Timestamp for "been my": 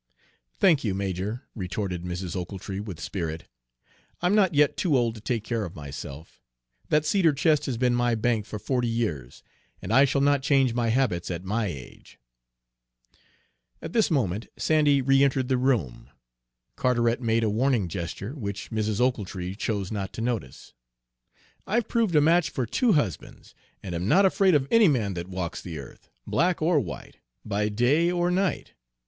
7.77-8.15